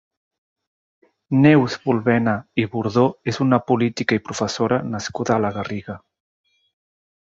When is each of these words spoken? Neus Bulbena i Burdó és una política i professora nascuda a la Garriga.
Neus 1.43 1.75
Bulbena 1.83 2.35
i 2.65 2.67
Burdó 2.77 3.05
és 3.35 3.41
una 3.47 3.63
política 3.71 4.21
i 4.21 4.25
professora 4.33 4.83
nascuda 4.97 5.39
a 5.39 5.41
la 5.49 5.57
Garriga. 5.61 6.03